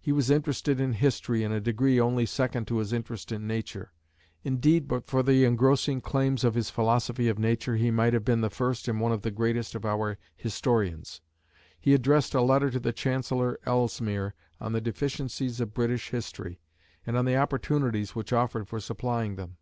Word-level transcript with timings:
He 0.00 0.12
was 0.12 0.30
interested 0.30 0.80
in 0.80 0.94
history 0.94 1.44
in 1.44 1.52
a 1.52 1.60
degree 1.60 2.00
only 2.00 2.24
second 2.24 2.66
to 2.68 2.78
his 2.78 2.90
interest 2.90 3.30
in 3.30 3.46
nature; 3.46 3.92
indeed, 4.42 4.88
but 4.88 5.04
for 5.06 5.22
the 5.22 5.44
engrossing 5.44 6.00
claims 6.00 6.42
of 6.42 6.54
his 6.54 6.70
philosophy 6.70 7.28
of 7.28 7.38
nature, 7.38 7.76
he 7.76 7.90
might 7.90 8.14
have 8.14 8.24
been 8.24 8.40
the 8.40 8.48
first 8.48 8.88
and 8.88 8.98
one 8.98 9.12
of 9.12 9.20
the 9.20 9.30
greatest 9.30 9.74
of 9.74 9.84
our 9.84 10.16
historians. 10.34 11.20
He 11.78 11.92
addressed 11.92 12.34
a 12.34 12.40
letter 12.40 12.70
to 12.70 12.80
the 12.80 12.94
Chancellor 12.94 13.58
Ellesmere 13.66 14.32
on 14.58 14.72
the 14.72 14.80
deficiencies 14.80 15.60
of 15.60 15.74
British 15.74 16.08
history, 16.08 16.60
and 17.06 17.14
on 17.14 17.26
the 17.26 17.36
opportunities 17.36 18.14
which 18.14 18.32
offered 18.32 18.66
for 18.66 18.80
supplying 18.80 19.36
them. 19.36 19.58